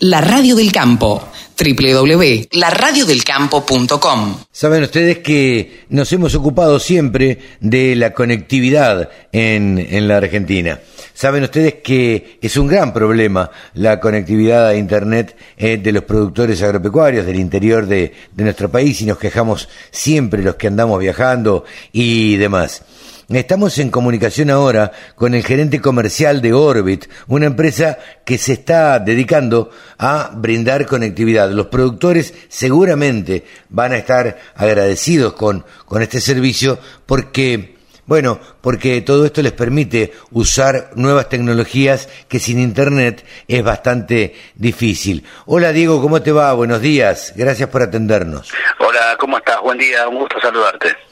[0.00, 1.28] La Radio del Campo,
[1.58, 4.36] www.laradiodelcampo.com.
[4.52, 10.78] Saben ustedes que nos hemos ocupado siempre de la conectividad en, en, la Argentina.
[11.14, 16.62] Saben ustedes que es un gran problema la conectividad a Internet eh, de los productores
[16.62, 21.64] agropecuarios del interior de, de nuestro país y nos quejamos siempre los que andamos viajando
[21.90, 22.84] y demás.
[23.30, 28.98] Estamos en comunicación ahora con el gerente comercial de Orbit, una empresa que se está
[29.00, 31.50] dedicando a brindar conectividad.
[31.50, 37.76] Los productores seguramente van a estar agradecidos con, con este servicio porque
[38.06, 45.26] bueno, porque todo esto les permite usar nuevas tecnologías que sin Internet es bastante difícil.
[45.44, 46.54] Hola Diego, ¿cómo te va?
[46.54, 48.50] Buenos días, gracias por atendernos.
[48.78, 49.60] Hola, ¿cómo estás?
[49.60, 51.07] Buen día, un gusto saludarte.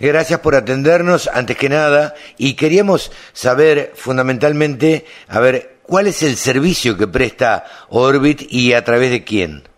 [0.00, 6.36] Gracias por atendernos, antes que nada, y queríamos saber fundamentalmente, a ver, ¿cuál es el
[6.36, 9.68] servicio que presta Orbit y a través de quién?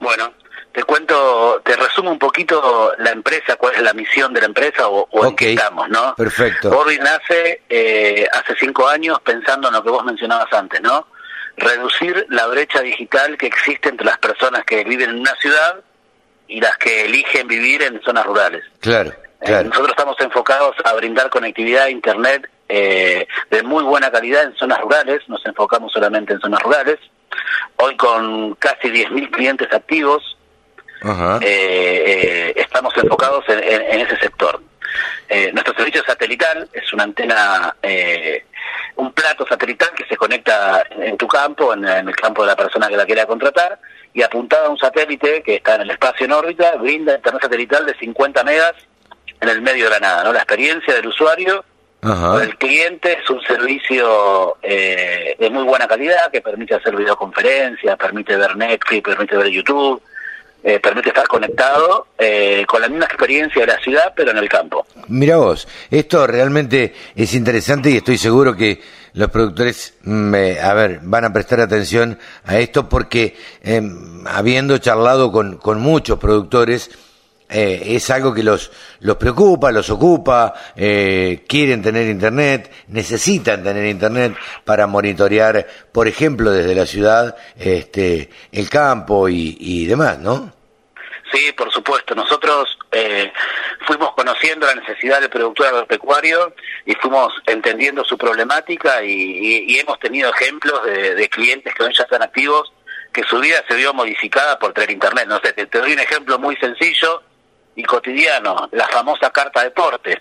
[0.00, 0.32] Bueno,
[0.72, 4.88] te cuento, te resumo un poquito la empresa, cuál es la misión de la empresa
[4.88, 6.14] o, en qué estamos, ¿no?
[6.16, 6.76] Perfecto.
[6.76, 11.06] Orbit nace eh, hace cinco años pensando en lo que vos mencionabas antes, ¿no?
[11.56, 15.76] Reducir la brecha digital que existe entre las personas que viven en una ciudad
[16.48, 18.64] y las que eligen vivir en zonas rurales.
[18.80, 19.12] Claro.
[19.46, 24.56] Eh, nosotros estamos enfocados a brindar conectividad a Internet eh, de muy buena calidad en
[24.56, 26.98] zonas rurales, nos enfocamos solamente en zonas rurales,
[27.76, 30.38] hoy con casi 10.000 clientes activos,
[31.42, 34.62] eh, estamos enfocados en, ese sector.
[35.52, 37.76] nuestro servicio satelital es una antena,
[38.96, 42.56] un plato satelital que se conecta en tu campo, en, en, el campo de la
[42.56, 43.78] persona que la quiera contratar,
[44.14, 47.84] y apuntada a un satélite que está en el espacio en órbita, brinda internet satelital
[47.84, 48.74] de 50 megas
[49.40, 50.32] en el medio de la nada, ¿no?
[50.32, 51.64] La experiencia del usuario
[52.42, 58.36] el cliente es un servicio eh, de muy buena calidad que permite hacer videoconferencias, permite
[58.36, 60.02] ver Netflix, permite ver YouTube,
[60.62, 64.50] eh, permite estar conectado eh, con la misma experiencia de la ciudad, pero en el
[64.50, 64.86] campo.
[65.08, 68.82] Mira vos, esto realmente es interesante y estoy seguro que
[69.14, 75.32] los productores, mm, a ver, van a prestar atención a esto porque em, habiendo charlado
[75.32, 76.90] con, con muchos productores,
[77.48, 83.84] eh, es algo que los, los preocupa, los ocupa, eh, quieren tener Internet, necesitan tener
[83.86, 90.52] Internet para monitorear, por ejemplo, desde la ciudad, este, el campo y, y demás, ¿no?
[91.32, 92.14] Sí, por supuesto.
[92.14, 93.32] Nosotros eh,
[93.86, 96.54] fuimos conociendo la necesidad del productor agropecuario
[96.86, 102.22] y fuimos entendiendo su problemática y, hemos tenido ejemplos de, clientes que hoy ya están
[102.22, 102.72] activos
[103.12, 105.26] que su vida se vio modificada por tener internet.
[105.26, 107.22] No sé, te doy un ejemplo muy sencillo
[107.76, 110.20] y cotidiano, la famosa carta deporte,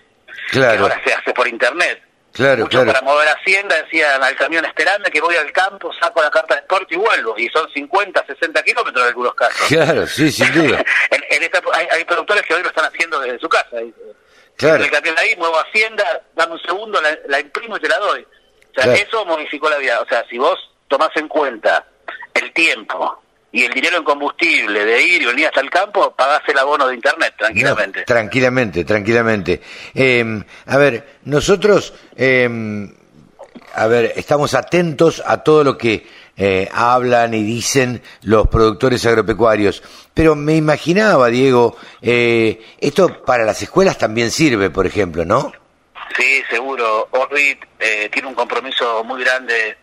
[0.52, 0.72] claro.
[0.72, 2.02] que ahora se hace por internet.
[2.34, 6.56] Claro, para mover Hacienda decían al camión esperando que voy al campo, saco la carta
[6.56, 7.36] de deporte y vuelvo.
[7.38, 9.68] Y son 50, 60 kilómetros en algunos casos.
[9.68, 10.84] Claro, sí, sin duda.
[11.92, 13.78] hay, productores que hoy lo están haciendo desde su casa.
[14.58, 14.84] Claro.
[14.84, 18.26] El camión ahí, muevo Hacienda, dame un segundo, la, imprimo y te la doy.
[18.76, 20.02] O sea, eso modificó la vida.
[20.02, 21.86] O sea, si vos tomás en cuenta
[22.34, 23.22] el tiempo,
[23.54, 26.88] y el dinero en combustible de ir y venir hasta el campo, pagás el abono
[26.88, 28.04] de Internet tranquilamente.
[28.04, 29.62] tranquilamente, tranquilamente.
[29.94, 32.50] Em, a ver, nosotros, eh,
[33.76, 36.06] a ver, estamos atentos a todo lo que
[36.36, 39.84] eh, hablan y dicen los productores agropecuarios,
[40.16, 45.52] pero me imaginaba, Diego, eh, esto para las escuelas también sirve, por ejemplo, ¿no?
[46.18, 47.08] Sí, seguro.
[47.12, 49.78] Orbit eh, tiene un compromiso muy grande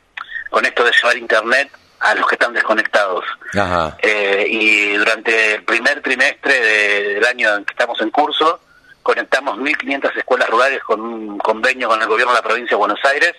[0.51, 1.71] con esto de llevar Internet
[2.01, 3.25] a los que están desconectados.
[4.03, 8.61] Eh, y durante el primer trimestre del año en que estamos en curso,
[9.03, 13.05] conectamos 1.500 escuelas rurales con un convenio con el gobierno de la provincia de Buenos
[13.05, 13.35] Aires.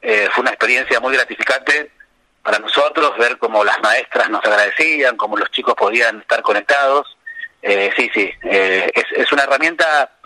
[0.00, 1.90] Eh, fue una experiencia muy gratificante
[2.42, 7.16] para nosotros ver cómo las maestras nos agradecían, cómo los chicos podían estar conectados.
[7.60, 10.17] Eh, sí, sí, es, es una herramienta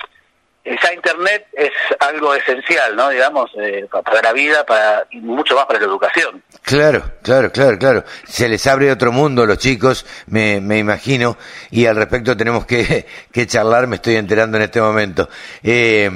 [0.64, 3.08] ya Internet es algo esencial, ¿no?
[3.08, 6.42] Digamos, eh, para la vida para, y mucho más para la educación.
[6.62, 8.04] Claro, claro, claro, claro.
[8.24, 11.36] Se les abre otro mundo a los chicos, me, me imagino,
[11.70, 15.28] y al respecto tenemos que, que charlar, me estoy enterando en este momento.
[15.62, 16.10] Eh,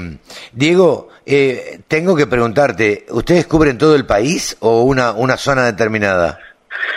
[0.52, 6.38] Diego, eh, tengo que preguntarte, ¿ustedes cubren todo el país o una, una zona determinada?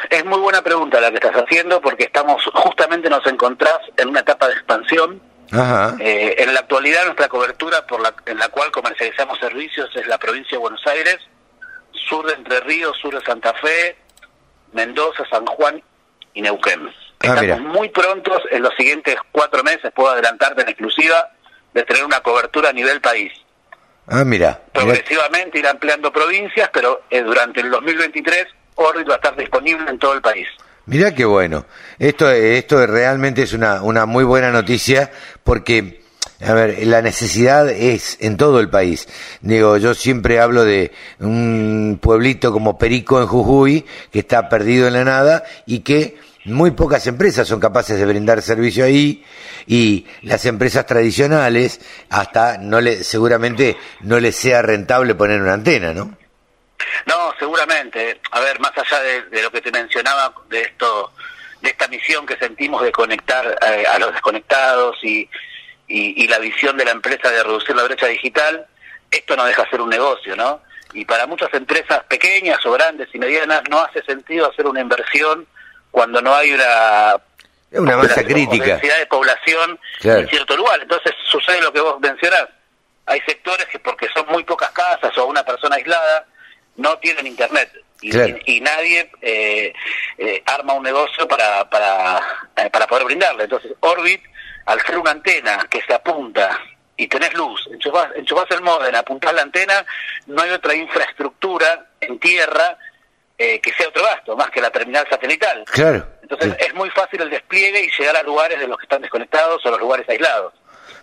[0.10, 4.20] Es muy buena pregunta la que estás haciendo porque estamos, justamente nos encontrás en una
[4.20, 9.40] etapa de expansión eh, en la actualidad nuestra cobertura por la, en la cual comercializamos
[9.40, 11.18] servicios es la provincia de Buenos Aires,
[11.92, 13.98] sur de Entre Ríos, sur de Santa Fe,
[14.74, 15.82] Mendoza, San Juan
[16.34, 16.90] y Neuquén.
[17.22, 21.32] Ah, Estamos muy prontos, en los siguientes cuatro meses, puedo adelantarte en exclusiva,
[21.74, 23.32] de tener una cobertura a nivel país.
[24.08, 24.60] Ah, mira.
[24.74, 30.00] Progresivamente ir ampliando provincias, pero eh, durante el 2023 Orbit va a estar disponible en
[30.00, 30.48] todo el país.
[30.90, 31.68] Mirá qué bueno.
[32.00, 35.12] Esto, esto realmente es una, una muy buena noticia
[35.44, 36.02] porque,
[36.42, 39.08] a ver, la necesidad es en todo el país.
[39.42, 44.94] Digo, yo siempre hablo de un pueblito como Perico en Jujuy, que está perdido en
[44.94, 49.24] la nada y que muy pocas empresas son capaces de brindar servicio ahí
[49.68, 55.94] y las empresas tradicionales hasta no le seguramente no les sea rentable poner una antena,
[55.94, 56.18] ¿no?
[57.06, 58.22] No, seguramente.
[58.32, 61.12] A ver, más allá de, lo que te mencionaba de esto,
[61.62, 65.28] de esta misión que sentimos de conectar eh, a los desconectados y,
[65.88, 68.68] y, la visión de la empresa de reducir la brecha digital,
[69.10, 70.62] esto no deja de ser un negocio, ¿no?
[70.94, 75.48] Y para muchas empresas pequeñas o grandes y medianas no hace sentido hacer una inversión
[75.90, 77.16] cuando no hay una
[77.72, 80.80] una masa crítica densidad de población en cierto lugar.
[80.82, 82.48] Entonces sucede lo que vos mencionás.
[83.08, 86.28] Hay sectores que porque son muy pocas casas o una persona aislada
[86.80, 87.70] no tienen internet
[88.02, 89.74] y, nadie eh,
[90.18, 92.22] eh, arma un negocio para, para,
[92.56, 93.44] eh, para poder brindarle.
[93.44, 94.22] Entonces, Orbit,
[94.66, 96.60] al ser una antena que se apunta
[96.96, 99.86] y tenés luz, enchufás, enchufás el modem, apuntás la antena,
[100.28, 102.78] no hay otra infraestructura en tierra
[103.38, 105.64] que sea otro gasto, más que la terminal satelital.
[105.72, 106.06] Claro.
[106.22, 109.66] Entonces, es muy fácil el despliegue y llegar a lugares de los que están desconectados
[109.66, 110.54] o los lugares aislados.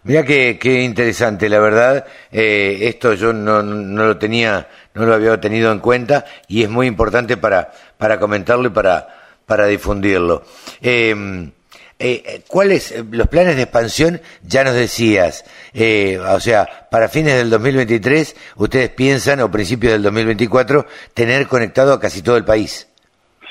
[0.04, 2.06] Mira qué, interesante, la verdad.
[2.30, 6.70] Eh, esto yo no, no, lo tenía, no lo había tenido en cuenta y es
[6.70, 9.08] muy importante para, para comentarlo y para,
[9.46, 10.44] para difundirlo.
[10.80, 11.50] Em,
[11.98, 14.20] eh, ¿Cuáles los planes de expansión?
[14.42, 20.02] Ya nos decías, eh, o sea, para fines del 2023, ustedes piensan, o principios del
[20.02, 22.86] 2024, tener conectado a casi todo el país.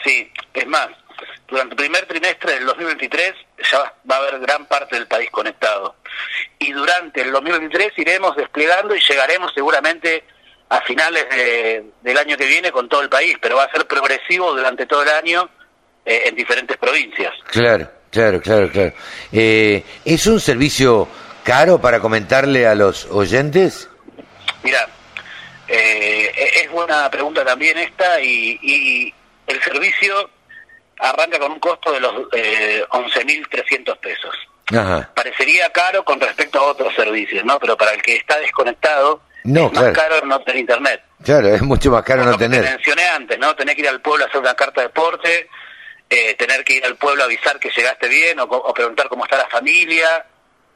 [0.04, 0.90] Sí, es más,
[1.48, 5.96] durante el primer trimestre del 2023 ya va a haber gran parte del país conectado.
[6.60, 10.24] Y durante el 2023 iremos desplegando y llegaremos seguramente
[10.70, 11.26] a finales
[12.02, 15.04] del año que viene con todo el país, pero va a ser progresivo durante todo
[15.04, 15.50] el año
[16.06, 17.34] eh, en diferentes provincias.
[17.52, 18.94] Claro, claro, claro, claro.
[19.32, 21.08] Eh, ¿Es un servicio
[21.44, 23.90] caro para comentarle a los oyentes?
[24.64, 24.88] Mira,
[25.68, 26.32] eh,
[26.64, 29.14] es buena pregunta también esta y, y
[29.48, 30.30] el servicio
[31.00, 34.36] arranca con un costo de los eh, 11.300 pesos.
[35.14, 37.60] Parecería caro con respecto a otros servicios, ¿no?
[37.60, 41.04] Pero para el que está desconectado, no, es más caro no tener internet.
[41.24, 42.64] Claro, es mucho más caro no tener.
[42.64, 43.56] mencioné antes, ¿no?
[43.56, 45.50] Tener que ir al pueblo a hacer una carta de deporte,
[46.10, 49.38] eh, tener que ir al pueblo a avisar que llegaste bien o, preguntar cómo está
[49.38, 50.26] la familia.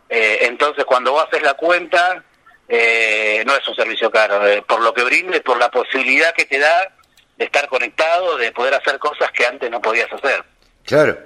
[0.07, 2.23] Eh, entonces, cuando vos haces la cuenta,
[2.67, 6.59] eh, no es un servicio caro, por lo que brinde, por la posibilidad que te
[6.59, 6.93] da
[7.39, 10.43] de estar conectado, de poder hacer cosas que antes no podías hacer.
[10.85, 11.17] Claro.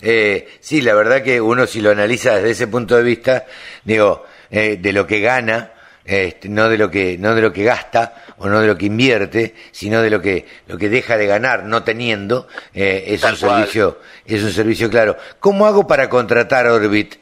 [0.00, 3.46] Eh, sí, la verdad que uno si lo analiza desde ese punto de vista,
[3.82, 5.72] digo, eh, de lo que gana,
[6.04, 8.86] este, no de lo que no de lo que gasta o no de lo que
[8.86, 13.36] invierte, sino de lo que lo que deja de ganar no teniendo, eh, es un
[13.36, 15.16] servicio es un servicio claro.
[15.40, 17.14] ¿Cómo hago para contratar Orbit?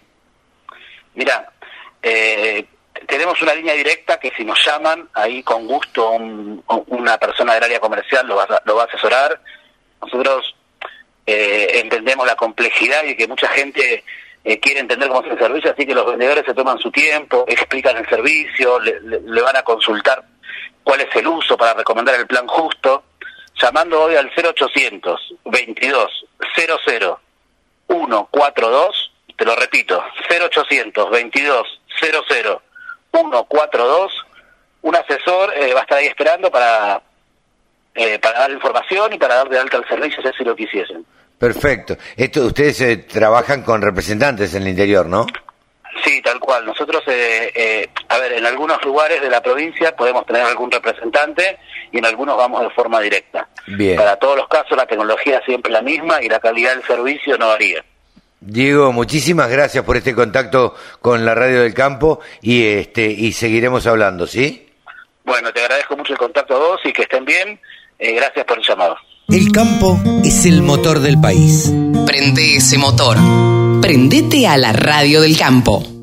[1.15, 1.53] Mira,
[2.03, 2.65] eh,
[3.11, 7.81] tenemos una línea directa que si nos llaman, ahí con gusto una persona del área
[7.81, 9.41] comercial lo va, a, lo va a asesorar.
[10.01, 10.55] Nosotros
[11.27, 14.05] eh, entendemos la complejidad y que mucha gente
[14.45, 17.45] eh, quiere entender cómo es el servicio, así que los vendedores se toman su tiempo,
[17.49, 20.25] explican el servicio, le, van a consultar
[20.83, 23.05] cuál es el uso para recomendar el plan justo,
[23.61, 27.21] llamando hoy al 0800 22 00
[27.89, 32.63] 142, te lo repito, 0800 22 00
[33.13, 34.13] 142,
[34.83, 37.03] un asesor eh, va a estar ahí esperando para,
[37.95, 41.05] eh, para dar información y para dar de alta al servicio si lo quisiesen.
[41.39, 41.97] Perfecto.
[42.17, 45.27] Esto, ustedes eh, trabajan con representantes en el interior, ¿no?
[46.05, 46.65] Sí, tal cual.
[46.65, 51.59] Nosotros, a ver, en algunos lugares de la provincia podemos tener algún representante
[51.93, 53.49] y en algunos vamos de forma directa.
[53.67, 53.97] Bien.
[53.97, 57.37] Para todos los casos la tecnología es siempre la misma y la calidad del servicio
[57.37, 57.85] no varía.
[58.41, 63.87] Diego, muchísimas gracias por este contacto con la Radio del Campo y este y seguiremos
[63.87, 64.67] hablando, ¿sí?
[65.25, 67.61] Bueno, te agradezco mucho el contacto a vos y que estén bien.
[67.99, 68.97] Eh, gracias por el llamado.
[69.29, 71.71] El campo es el motor del país.
[72.07, 73.17] Prende ese motor.
[73.81, 76.00] Prendete a la Radio del Campo.